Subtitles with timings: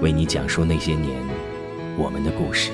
[0.00, 1.22] 为你讲述那些年
[1.96, 2.70] 我们的故事。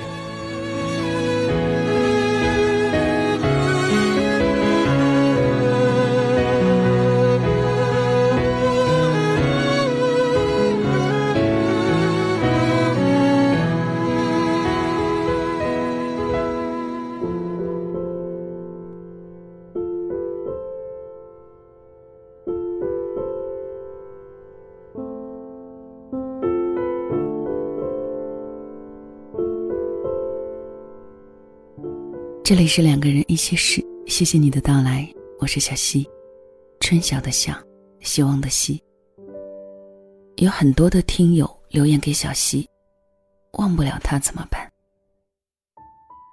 [32.45, 36.07] 这里是两个人一些事，谢谢你的到来，我是小溪，
[36.79, 37.55] 春晓的晓，
[38.01, 38.79] 希望的希。
[40.35, 42.69] 有很多的听友留言给小溪，
[43.53, 44.71] 忘不了他怎么办？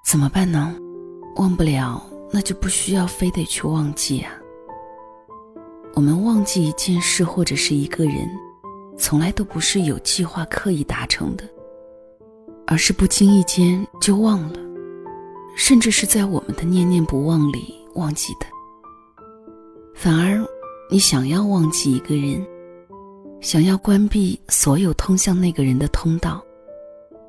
[0.04, 0.76] 怎么办呢？
[1.36, 4.34] 忘不了，那就不需要非得去忘记啊。
[5.94, 8.28] 我们忘记一件事或者是一个人，
[8.98, 11.48] 从来都不是有计划刻意达成的，
[12.66, 14.71] 而是不经意间就忘了。
[15.56, 18.46] 甚至是在我们的念念不忘里忘记的。
[19.94, 20.44] 反而，
[20.90, 22.44] 你想要忘记一个人，
[23.40, 26.42] 想要关闭所有通向那个人的通道，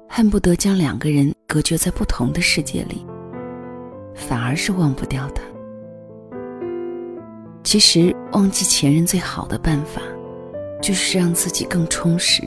[0.10, 3.06] 恨不得将两个人隔绝在不同的世界里，
[4.16, 5.42] 反而是忘不掉的。
[7.64, 10.02] 其实，忘记前任最好的办法，
[10.82, 12.42] 就是让自己更充实，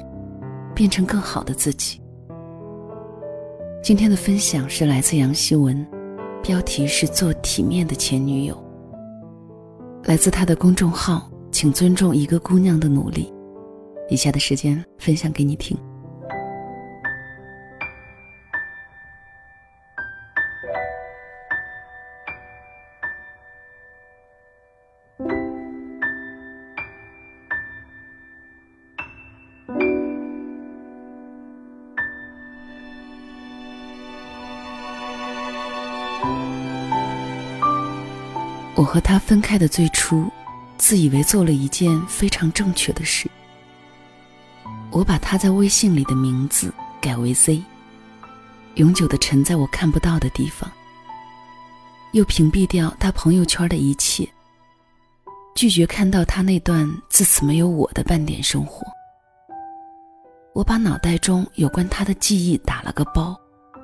[0.74, 2.00] 变成更好的自己。
[3.82, 5.86] 今天的分享是来自杨希文，
[6.42, 8.64] 标题是“做体面的前女友”。
[10.04, 13.32] 来自他的公众号，请尊重一个姑娘的努力。
[14.08, 15.76] 以下的时间分享给你听。
[38.76, 40.30] 我和他分开的最初，
[40.76, 43.26] 自以为做了一件非常正确的事。
[44.90, 47.62] 我把他在微信里的名字改为 Z，
[48.74, 50.70] 永久的沉在我看不到的地方。
[52.12, 54.28] 又屏蔽掉他朋友圈的一切，
[55.54, 58.86] 拒绝看到他那段自此没有我的半点生活。
[60.52, 63.34] 我把脑袋中有关他的记忆打了个包，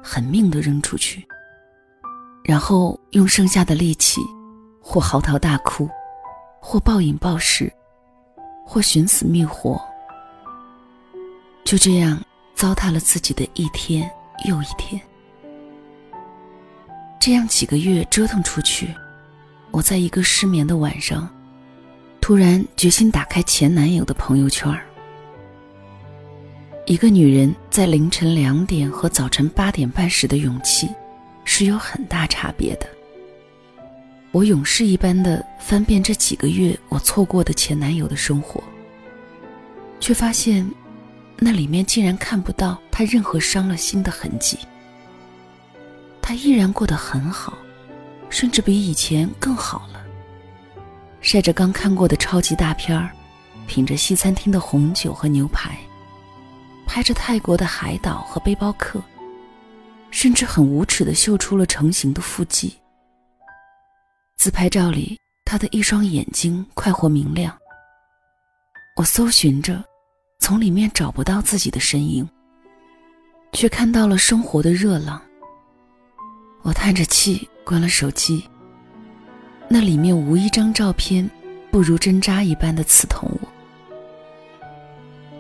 [0.03, 1.27] 狠命的扔出去，
[2.45, 4.21] 然后用剩下的力气。
[4.83, 5.89] 或嚎啕大哭，
[6.61, 7.73] 或暴饮暴食，
[8.67, 9.81] 或寻死觅活，
[11.65, 12.21] 就这样
[12.55, 14.11] 糟蹋了自己的一天
[14.47, 15.01] 又一天。
[17.21, 18.93] 这样几个月折腾出去，
[19.71, 21.29] 我在一个失眠的晚上，
[22.21, 24.77] 突然决心打开前男友的朋友圈
[26.85, 30.91] 一个女人在凌晨两点和早晨八点半时的勇气，
[31.45, 32.87] 是有很大差别的。
[34.33, 38.65] 我勇士一般的翻遍这几个月我错过的前男友的生活，
[40.01, 40.69] 却发现，
[41.37, 44.59] 那里面竟然看不到他任何伤了心的痕迹。
[46.23, 47.59] 他依然过得很好，
[48.31, 50.03] 甚至比以前更好了。
[51.21, 53.11] 晒着刚看过的超级大片儿，
[53.67, 55.77] 品着西餐厅的红酒和牛排，
[56.87, 58.99] 拍着泰国的海岛和背包客，
[60.11, 62.75] 甚至很无耻的秀出了成型的腹肌。
[64.43, 67.57] 自拍照里，他的一双眼睛快活明亮。
[68.97, 69.81] 我搜寻着，
[70.41, 72.29] 从里面找不到自己的身影，
[73.53, 75.23] 却看到了生活的热浪。
[76.63, 78.45] 我叹着气，关了手机。
[79.69, 81.31] 那里面无一张照片
[81.71, 83.49] 不如针扎一般的刺痛我。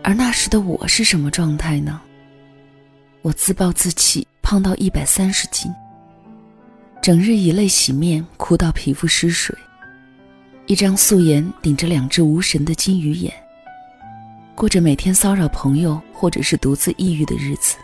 [0.05, 2.01] 而那时的我是什么状态呢？
[3.23, 5.75] 我自暴自弃，胖到一百三十斤，
[7.03, 9.53] 整日以泪洗面，哭到皮肤失水，
[10.67, 13.35] 一张素颜顶着两只无神的金鱼眼，
[14.55, 17.77] 过着每天骚扰朋友或者是独自抑郁的日子。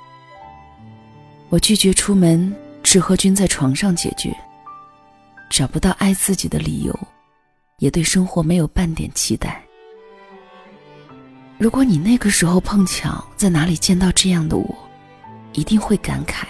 [1.48, 4.32] 我拒绝出门，只和君在床上解决，
[5.50, 6.96] 找不到爱自己的理由，
[7.80, 9.60] 也对生活没有半点期待。
[11.58, 14.78] 如果你那个时候碰巧在哪里见到这样的我，
[15.54, 16.44] 一定会感慨，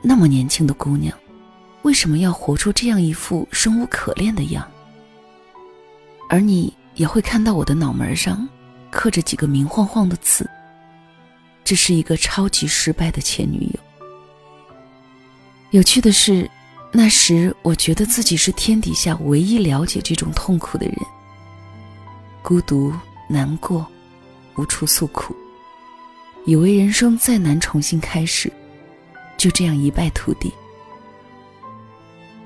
[0.00, 1.14] 那么年轻的姑娘，
[1.82, 4.68] 为什么要活出这样一副生无可恋的样？
[6.28, 8.46] 而你也会看到我的脑门上
[8.90, 10.48] 刻着几个明晃晃的字。
[11.64, 13.80] 这是一个超级失败的前女友。
[15.70, 16.50] 有趣的是，
[16.92, 20.96] 那时我觉得自己是天底下唯一了解这种痛苦的人，
[22.42, 22.92] 孤独、
[23.28, 23.86] 难过，
[24.56, 25.36] 无处诉苦。
[26.46, 28.50] 以为人生再难重新开始，
[29.36, 30.50] 就这样一败涂地。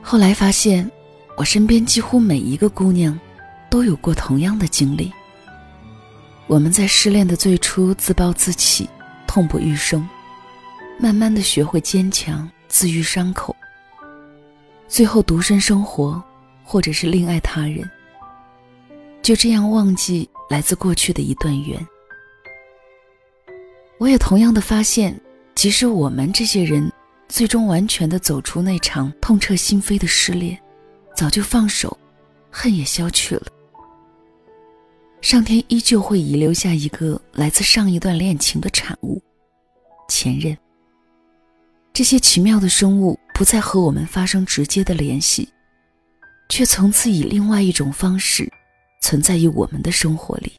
[0.03, 0.91] 后来发现，
[1.37, 3.19] 我身边几乎每一个姑娘，
[3.71, 5.11] 都有过同样的经历。
[6.49, 8.87] 我们在失恋的最初自暴自弃，
[9.27, 10.07] 痛不欲生，
[10.99, 13.57] 慢慢的学会坚强，自愈伤口，
[14.89, 16.23] 最后独身生活，
[16.63, 17.89] 或者是另爱他人，
[19.23, 21.79] 就这样忘记来自过去的一段缘。
[23.99, 25.19] 我也同样的发现，
[25.55, 26.93] 即使我们这些人
[27.33, 30.61] 最终完全的走出那场痛彻心扉的失恋，
[31.17, 31.97] 早就放手，
[32.51, 33.47] 恨也消去了。
[35.23, 39.19] 上天依旧会遗留下一个来自上一段恋情的产物——
[40.11, 40.55] 前任。
[41.95, 45.49] 这些奇妙的生物不再和我们发生直接的联系，
[46.51, 48.47] 却从此以另外一种方式
[49.01, 50.53] 存在于我们的生活里。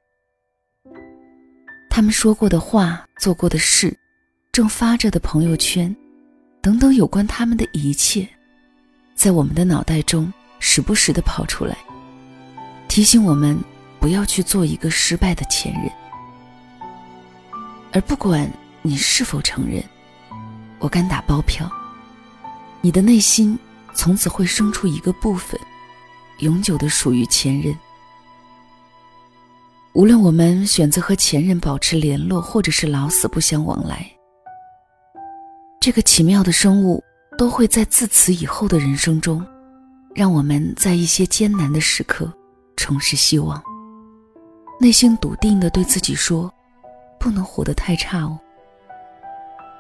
[1.87, 3.95] 他们说过的话、做过的事、
[4.51, 5.95] 正发着的朋友圈，
[6.63, 8.25] 等等有关他们的一切，
[9.15, 11.77] 在我们的脑袋中时不时的跑出来，
[12.87, 13.59] 提醒我们
[13.99, 15.91] 不要去做一个失败的前任。
[17.91, 18.49] 而不管
[18.81, 19.83] 你是否承认，
[20.79, 21.69] 我敢打包票，
[22.79, 23.59] 你的内心
[23.93, 25.59] 从此会生出一个部分，
[26.39, 27.77] 永久的属于前任。
[29.91, 34.09] 无论我们选择和前任保持联络，或者是老死不相往来，
[35.83, 37.03] 这个奇妙的生物
[37.37, 39.45] 都会在自此以后的人生中，
[40.15, 42.31] 让我们在一些艰难的时刻
[42.77, 43.61] 重拾希望，
[44.79, 46.49] 内心笃定的对自己说
[47.19, 48.39] ：“不能活得太差哦。”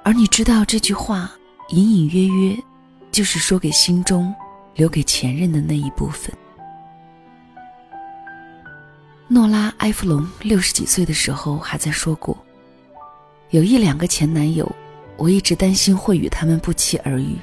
[0.03, 1.31] 而你知道这句话
[1.69, 2.63] 隐隐约约，
[3.09, 4.35] 就是说给心中
[4.75, 6.29] 留给前任的那一部分。
[9.29, 12.37] 诺拉·埃弗隆六十几岁的时候还在说过
[13.51, 14.69] ：“有一两个前男友，
[15.17, 17.35] 我一直担心会与他们不期而遇。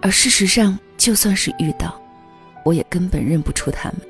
[0.00, 2.00] 而事实上，就算是遇到，
[2.64, 4.00] 我也根本认不出他们。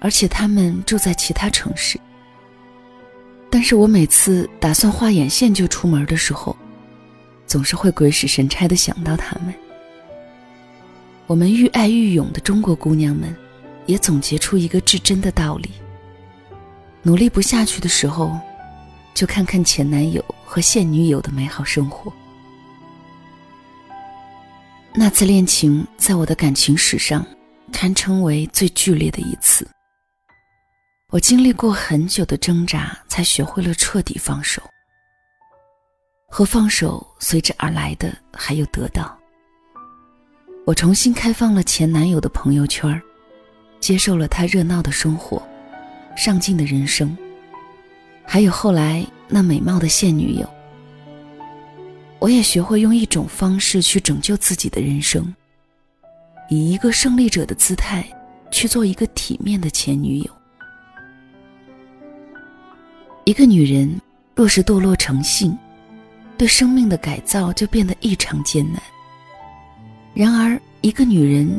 [0.00, 1.98] 而且他们住在其他城市。
[3.50, 6.56] 但是我每次打算画眼线就出门的时候，
[7.46, 9.54] 总是会鬼使神差的想到他们。
[11.26, 13.34] 我们愈爱愈勇的中国姑娘们。”
[13.88, 15.70] 也总结出一个至真的道理：
[17.00, 18.38] 努力不下去的时候，
[19.18, 22.12] 就看看前男友和现女友的美好生活。
[24.94, 27.26] 那次恋情在我的感情史上
[27.72, 29.66] 堪称为最剧烈的一次。
[31.10, 34.62] 我经历过很久的挣扎，才学会了彻底放手。
[36.30, 39.18] 和放手随之而来的还有得到。
[40.64, 43.02] 我重新开放了前男友的朋友圈
[43.80, 45.42] 接受了他热闹的生活，
[46.16, 47.18] 上进的人生，
[48.30, 50.46] 还有后来那美貌的现女友。
[52.18, 55.34] 我也学会用一种方式去拯救自己的人生，
[56.50, 58.06] 以一个胜利者的姿态
[58.50, 60.30] 去做一个体面的前女友。
[63.24, 63.98] 一个女人
[64.34, 65.56] 若是堕落成性，
[66.36, 68.82] 对生命的改造就变得异常艰难。
[70.12, 71.58] 然而，一个女人。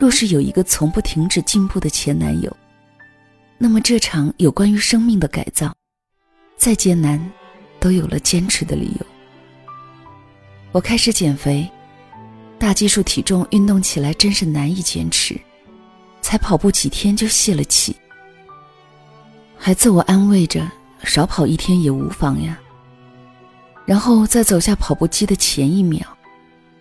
[0.00, 2.56] 若是有一个从不停止进步的前男友，
[3.58, 5.74] 那么这场有关于生命的改造，
[6.58, 7.18] 再艰难，
[7.80, 9.06] 都有了坚持的理由。
[10.72, 11.66] 我开始减肥，
[12.58, 15.40] 大基数体重运动起来真是难以坚持，
[16.20, 17.96] 才跑步几天就泄了气，
[19.56, 20.70] 还自我安慰着
[21.04, 22.58] 少跑一天也无妨呀。
[23.86, 26.06] 然后在走下跑步机的前一秒。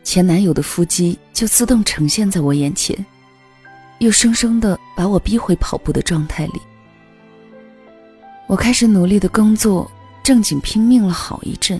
[0.03, 3.05] 前男友的腹肌就自动呈现在我眼前，
[3.99, 6.61] 又生生的把我逼回跑步的状态里。
[8.47, 9.91] 我开始努力的工作，
[10.23, 11.79] 正经拼命了好一阵。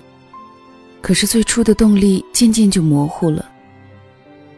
[1.02, 3.50] 可是最初的动力渐渐就模糊了，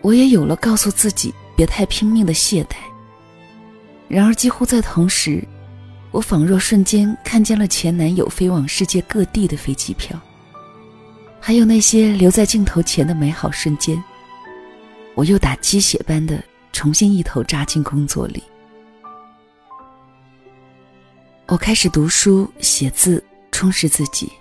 [0.01, 2.77] 我也有了告诉自己别太拼命的懈怠。
[4.07, 5.47] 然而几乎在同时，
[6.09, 10.19] 我仿若瞬间看见了前男友飞往世界各地的飞机票，
[11.39, 14.03] 还有那些留在镜头前的美好瞬间。
[15.13, 18.41] 我又打鸡血般的重新一头扎进工作里。
[21.51, 24.31] 我开始读书、写字，充实自己。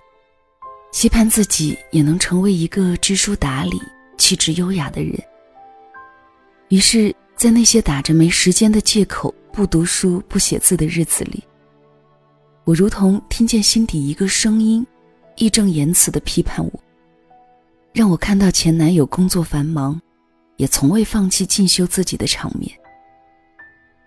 [0.93, 3.81] 期盼自己也能成为一个知书达理、
[4.19, 5.19] 气质优雅的人。
[6.69, 11.43] 于是，在那些打着没时间的借口不读书、不写字的日子里，
[12.65, 14.87] 我如同听见心底一个声音，
[15.37, 16.73] 义正言辞地批判我，
[17.95, 19.99] 让我看到前男友工作繁忙，
[20.59, 22.71] 也从未放弃进修自己的场面，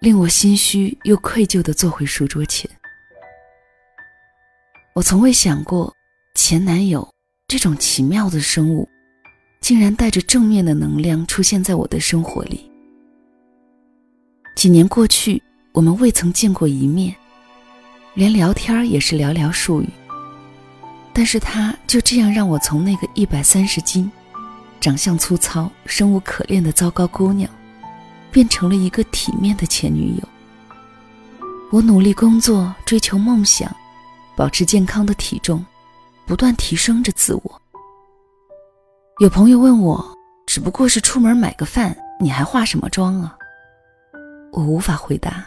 [0.01, 2.69] 令我心虚又愧疚地坐回书桌前。
[4.93, 5.93] 我从未想过。
[6.33, 7.07] 前男友
[7.45, 8.87] 这种奇妙的生物，
[9.59, 12.71] 竟然带着正面的能量出现在我的生活里。
[14.55, 15.43] 几年过去，
[15.73, 17.13] 我们未曾见过一面，
[18.13, 19.89] 连聊天也是寥寥数语。
[21.11, 24.09] 但是他就这样让我从那个一百三十斤、
[24.79, 27.51] 长相粗糙、生无可恋的糟糕姑娘，
[28.31, 30.27] 变成了一个体面的前女友。
[31.71, 33.69] 我努力工作，追求梦想，
[34.41, 35.63] 保持健康的体重。
[36.25, 37.61] 不断提升着自我。
[39.19, 40.03] 有朋友问我，
[40.47, 43.37] 只不过是出门买个饭，你还化什么妆啊？
[44.51, 45.45] 我无法回答。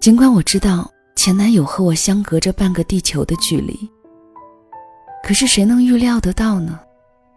[0.00, 3.76] 尽管我知道前男友和我相隔着半个地球的距离，
[5.22, 6.80] 可是谁能预料得到呢？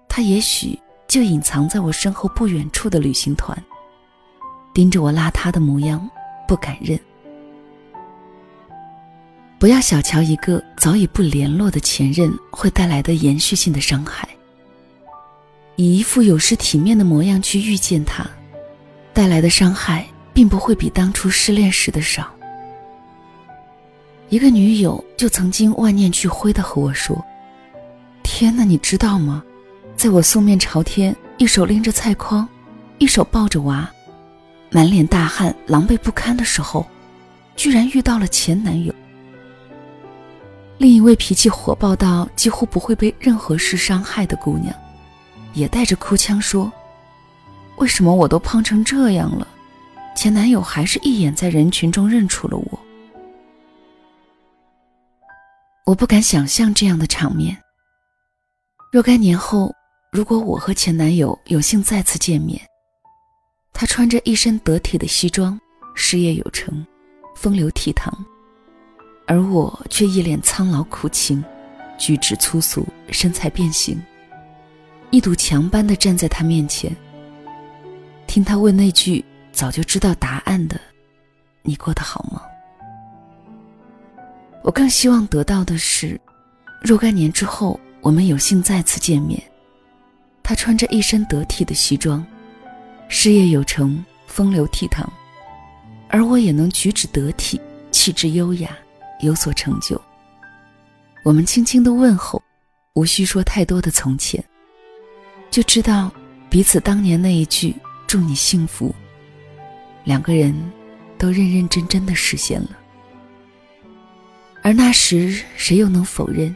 [0.08, 3.62] 他也许就隐藏在我身后不远处的旅行团，
[4.74, 6.10] 盯着我邋遢的模样，
[6.48, 6.98] 不敢认。
[9.62, 14.28] 不要小瞧一个早已不联络的前任会带来的延续性的伤害。
[15.76, 18.26] 以一副有失体面的模样去遇见他，
[19.14, 20.04] 带来的伤害
[20.34, 22.34] 并不会比当初失恋时的少。
[24.30, 27.24] 一个女友就曾经万念俱灰的和我说
[28.24, 29.44] ：“天哪，你知道吗？
[29.96, 32.50] 在我素面朝天，一手拎着菜筐，
[32.98, 33.88] 一手抱着娃，
[34.72, 36.84] 满脸大汗、狼狈不堪的时候，
[37.56, 38.92] 居然遇到了前男友。”
[40.82, 44.76] 另一位脾气火爆到几乎不会被任何事伤害的姑娘，
[45.54, 46.74] 也带着哭腔说
[47.78, 49.48] ：“为什么我都胖成这样了，
[50.16, 52.80] 前男友还是一眼在人群中认出了我？”
[55.86, 57.56] 我不敢想象这样的场面。
[58.92, 59.72] 若干年后，
[60.12, 62.60] 如果我和前男友有幸再次见面，
[63.72, 65.62] 他穿着一身得体的西装，
[65.94, 66.84] 事业有成，
[67.36, 68.12] 风流倜傥。
[69.32, 71.42] 而我却一脸苍老苦情，
[71.98, 73.98] 举止粗俗，身材变形，
[75.10, 76.94] 一堵墙般的站在他面前。
[78.28, 79.24] 听他问那句
[79.54, 80.78] 早就知道答案的
[81.64, 82.42] ：“你过得好吗？”
[84.64, 86.20] 我更希望得到的是，
[86.82, 89.42] 若干年之后我们有幸再次见面，
[90.44, 92.22] 他穿着一身得体的西装，
[93.08, 95.06] 事业有成，风流倜傥，
[96.10, 97.62] 而我也能举止得体，
[97.92, 98.70] 气质优雅。
[99.22, 100.00] 有所成就，
[101.24, 102.42] 我们轻轻的问候，
[102.94, 104.44] 无需说太多的从前，
[105.50, 106.12] 就知道
[106.50, 107.76] 彼此当年那一句
[108.08, 108.94] “祝你幸福”，
[110.04, 110.54] 两个人
[111.18, 112.70] 都认认真真的实现了。
[114.64, 116.56] 而那时，谁又能否认，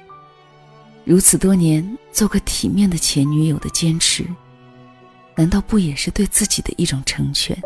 [1.03, 4.25] 如此多年做个体面的前女友的坚持，
[5.35, 7.57] 难道不也是对自己的一种成全？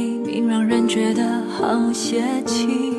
[0.00, 2.94] 相依为命，让人觉得好泄气。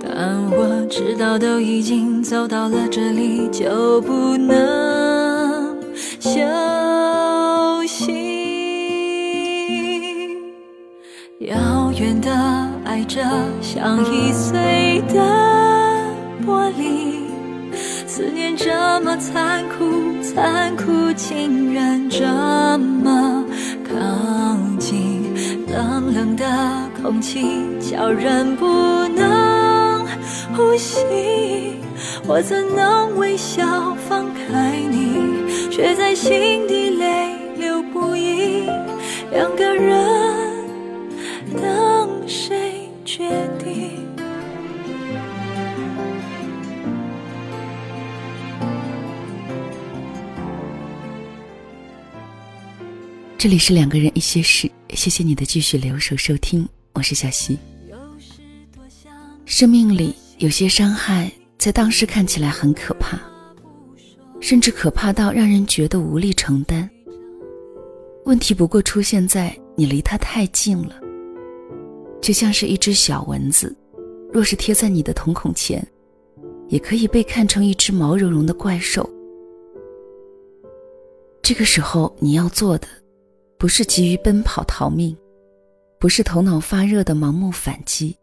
[0.00, 5.76] 但我知道，都已经走到了这里，就不能
[6.18, 6.40] 休
[7.86, 8.14] 息。
[11.40, 12.32] 遥远的
[12.84, 13.20] 爱着，
[13.60, 15.20] 像易碎的
[16.46, 17.26] 玻璃？
[18.06, 18.72] 思念这
[19.02, 22.24] 么残酷，残酷竟然这
[22.78, 23.35] 么。
[26.16, 27.44] 冷的空气
[27.78, 28.66] 叫人不
[29.08, 30.06] 能
[30.56, 31.04] 呼吸，
[32.26, 38.64] 我怎能微笑放开你，却在心底泪流不已。
[39.30, 40.66] 两个人
[41.52, 44.08] 等谁决定？
[53.36, 57.58] 这里是两个人一些事，谢谢你的继续留守收听，我是小溪。
[59.44, 63.20] 生命里有些伤害，在当时看起来很可怕，
[64.40, 66.88] 甚至可怕到让人觉得无力承担。
[68.24, 70.98] 问题不过出现在你离他太近了，
[72.22, 73.76] 就像是一只小蚊子，
[74.32, 75.86] 若是贴在你的瞳孔前，
[76.68, 79.08] 也可以被看成一只毛茸茸的怪兽。
[81.42, 82.88] 这个时候你要做的。
[83.58, 85.16] 不是急于奔跑逃命，
[85.98, 88.14] 不是头脑发热的盲目反击，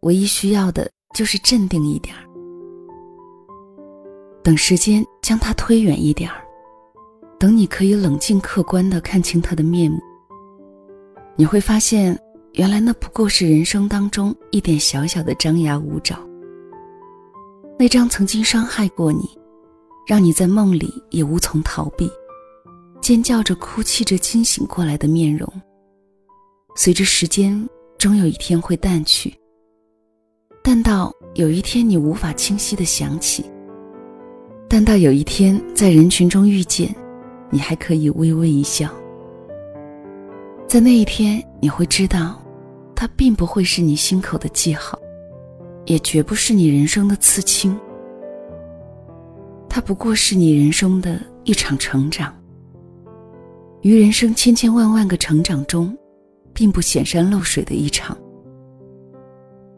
[0.00, 2.22] 唯一需要的就是镇定一点儿，
[4.42, 6.44] 等时间将它推远一点儿，
[7.40, 9.98] 等你可以冷静客观地看清他的面目，
[11.34, 12.16] 你会发现，
[12.52, 16.16] 原来那不过是人生当中一点小小的张牙舞爪，
[17.76, 19.28] 那张曾经伤害过你，
[20.06, 22.08] 让你在梦里也无从逃避。
[23.00, 25.50] 尖叫着、哭泣着惊醒过来的面容，
[26.76, 29.34] 随着时间，终有一天会淡去。
[30.62, 33.44] 淡到有一天你无法清晰的想起，
[34.68, 36.94] 淡到有一天在人群中遇见，
[37.48, 38.90] 你还可以微微一笑。
[40.68, 42.40] 在那一天，你会知道，
[42.94, 44.98] 它并不会是你心口的记号，
[45.86, 47.76] 也绝不是你人生的刺青。
[49.68, 52.39] 它不过是你人生的一场成长。
[53.82, 55.96] 于人生千千万万个成长中，
[56.52, 58.16] 并不显山露水的一场。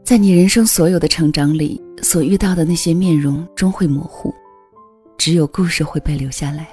[0.05, 4.35] 在你人生所有的成长里，所遇到的那些面容终会模糊，
[5.17, 6.69] 只有故事会被留下来。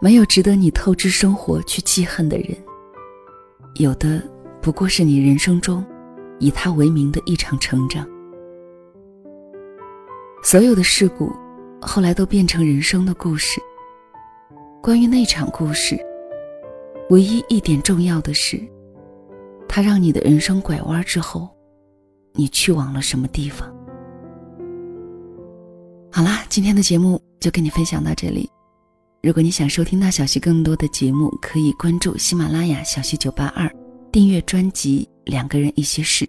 [0.00, 2.56] 没有值得你透支生活去记恨的人，
[3.76, 4.20] 有的
[4.60, 5.84] 不过是你人生中
[6.40, 8.04] 以他为名的一场成长。
[10.42, 11.32] 所有的事故，
[11.80, 13.60] 后来都变成人生的故事。
[14.84, 15.98] 关于那场故事，
[17.08, 18.62] 唯一一点重要的是，
[19.66, 21.48] 它让你的人生拐弯之后，
[22.34, 23.66] 你去往了什么地方？
[26.12, 28.46] 好啦，今天的节目就跟你分享到这里。
[29.22, 33.66] 如果你想收听到小溪更多的节目，可以关注喜马拉雅小溪九八二，
[34.12, 36.26] 订阅专辑《两个人一些事》，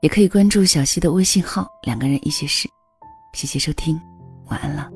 [0.00, 2.66] 也可以关注小溪的微信号“两个人一些事”。
[3.36, 4.00] 谢谢收听，
[4.46, 4.90] 晚安了。